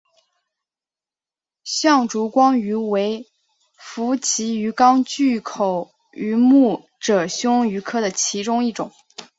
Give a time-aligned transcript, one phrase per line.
[1.63, 3.27] 象烛光鱼为
[3.77, 8.91] 辐鳍鱼纲巨口鱼目褶胸鱼科的其中一种。